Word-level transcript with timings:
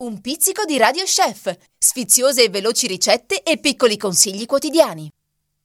Un 0.00 0.20
pizzico 0.20 0.64
di 0.64 0.78
Radio 0.78 1.02
Chef, 1.02 1.52
sfiziose 1.76 2.44
e 2.44 2.50
veloci 2.50 2.86
ricette 2.86 3.42
e 3.42 3.58
piccoli 3.58 3.96
consigli 3.96 4.46
quotidiani. 4.46 5.10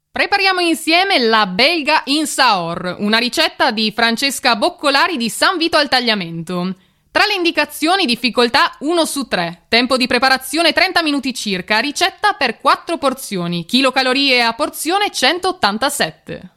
Prepariamo 0.10 0.60
insieme 0.60 1.20
la 1.20 1.46
belga 1.46 2.02
in 2.06 2.26
saor, 2.26 2.96
una 2.98 3.20
ricetta 3.20 3.70
di 3.70 3.92
Francesca 3.92 4.56
Boccolari 4.56 5.18
di 5.18 5.30
San 5.30 5.58
Vito 5.58 5.78
al 5.78 5.88
Tagliamento. 5.88 6.76
Tra 7.12 7.28
le 7.28 7.36
indicazioni 7.36 8.08
difficoltà 8.08 8.76
1 8.80 9.06
su 9.06 9.28
3, 9.28 9.66
tempo 9.70 9.98
di 9.98 10.08
preparazione 10.08 10.74
30 10.74 11.04
minuti 11.04 11.32
circa, 11.32 11.78
ricetta 11.78 12.34
per 12.34 12.58
4 12.58 12.98
porzioni, 12.98 13.66
kilocalorie 13.66 14.42
a 14.42 14.54
porzione 14.54 15.12
187. 15.12 16.53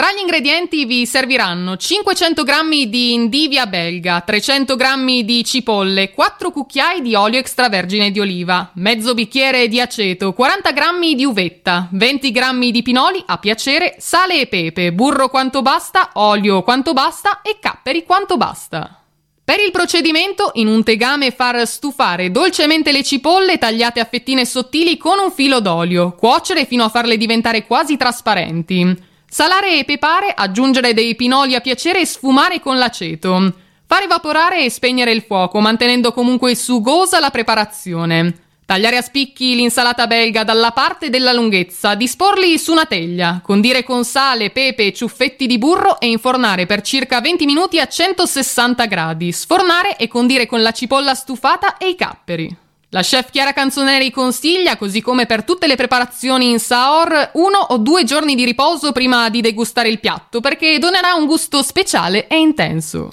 Tra 0.00 0.12
gli 0.12 0.20
ingredienti 0.20 0.86
vi 0.86 1.04
serviranno 1.04 1.76
500 1.76 2.42
g 2.42 2.86
di 2.86 3.12
indivia 3.12 3.66
belga, 3.66 4.22
300 4.22 4.74
g 4.74 5.20
di 5.24 5.44
cipolle, 5.44 6.12
4 6.12 6.50
cucchiai 6.50 7.02
di 7.02 7.14
olio 7.14 7.38
extravergine 7.38 8.10
di 8.10 8.18
oliva, 8.18 8.70
mezzo 8.76 9.12
bicchiere 9.12 9.68
di 9.68 9.78
aceto, 9.78 10.32
40 10.32 10.72
g 10.72 11.14
di 11.14 11.26
uvetta, 11.26 11.86
20 11.90 12.30
g 12.30 12.70
di 12.70 12.80
pinoli 12.80 13.22
a 13.26 13.36
piacere, 13.36 13.96
sale 13.98 14.40
e 14.40 14.46
pepe, 14.46 14.94
burro 14.94 15.28
quanto 15.28 15.60
basta, 15.60 16.12
olio 16.14 16.62
quanto 16.62 16.94
basta 16.94 17.42
e 17.42 17.58
capperi 17.60 18.04
quanto 18.04 18.38
basta. 18.38 19.02
Per 19.44 19.60
il 19.60 19.70
procedimento, 19.70 20.52
in 20.54 20.68
un 20.68 20.82
tegame 20.82 21.30
far 21.30 21.66
stufare 21.66 22.30
dolcemente 22.30 22.90
le 22.90 23.02
cipolle 23.02 23.58
tagliate 23.58 24.00
a 24.00 24.08
fettine 24.10 24.46
sottili 24.46 24.96
con 24.96 25.18
un 25.18 25.30
filo 25.30 25.60
d'olio, 25.60 26.14
cuocere 26.14 26.64
fino 26.64 26.84
a 26.84 26.88
farle 26.88 27.18
diventare 27.18 27.66
quasi 27.66 27.98
trasparenti. 27.98 29.08
Salare 29.32 29.78
e 29.78 29.84
pepare, 29.84 30.34
aggiungere 30.34 30.92
dei 30.92 31.14
pinoli 31.14 31.54
a 31.54 31.60
piacere 31.60 32.00
e 32.00 32.04
sfumare 32.04 32.58
con 32.58 32.78
l'aceto. 32.78 33.54
Far 33.86 34.02
evaporare 34.02 34.64
e 34.64 34.70
spegnere 34.70 35.12
il 35.12 35.22
fuoco, 35.22 35.60
mantenendo 35.60 36.12
comunque 36.12 36.56
sugosa 36.56 37.20
la 37.20 37.30
preparazione. 37.30 38.34
Tagliare 38.66 38.96
a 38.96 39.02
spicchi 39.02 39.54
l'insalata 39.54 40.08
belga 40.08 40.42
dalla 40.42 40.72
parte 40.72 41.10
della 41.10 41.32
lunghezza, 41.32 41.94
disporli 41.94 42.58
su 42.58 42.72
una 42.72 42.86
teglia, 42.86 43.40
condire 43.40 43.84
con 43.84 44.04
sale, 44.04 44.50
pepe 44.50 44.86
e 44.86 44.92
ciuffetti 44.92 45.46
di 45.46 45.58
burro 45.58 46.00
e 46.00 46.08
infornare 46.08 46.66
per 46.66 46.80
circa 46.80 47.20
20 47.20 47.46
minuti 47.46 47.78
a 47.78 47.86
160 47.86 48.84
gradi. 48.86 49.30
Sfornare 49.30 49.96
e 49.96 50.08
condire 50.08 50.46
con 50.46 50.60
la 50.60 50.72
cipolla 50.72 51.14
stufata 51.14 51.76
e 51.76 51.90
i 51.90 51.94
capperi. 51.94 52.56
La 52.92 53.02
chef 53.02 53.30
Chiara 53.30 53.52
Canzoneri 53.52 54.10
consiglia, 54.10 54.76
così 54.76 55.00
come 55.00 55.24
per 55.24 55.44
tutte 55.44 55.68
le 55.68 55.76
preparazioni 55.76 56.50
in 56.50 56.58
Saor, 56.58 57.30
uno 57.34 57.58
o 57.68 57.78
due 57.78 58.02
giorni 58.02 58.34
di 58.34 58.44
riposo 58.44 58.90
prima 58.90 59.28
di 59.28 59.40
degustare 59.40 59.88
il 59.88 60.00
piatto, 60.00 60.40
perché 60.40 60.76
donerà 60.80 61.14
un 61.14 61.24
gusto 61.24 61.62
speciale 61.62 62.26
e 62.26 62.36
intenso. 62.36 63.10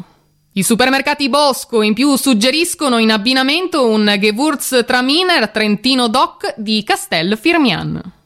I 0.54 0.64
supermercati 0.64 1.30
Bosco 1.30 1.84
in 1.84 1.94
più 1.94 2.16
suggeriscono 2.16 2.98
in 2.98 3.12
abbinamento 3.12 3.88
un 3.88 4.18
Gewurz 4.20 4.84
Traminer 4.84 5.50
Trentino 5.50 6.08
Doc 6.08 6.56
di 6.58 6.84
Castel 6.84 7.38
Firmian. 7.38 8.17